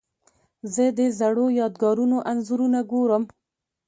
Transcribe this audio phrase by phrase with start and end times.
[0.73, 3.23] زه د زړو یادګارونو انځورونه ګورم.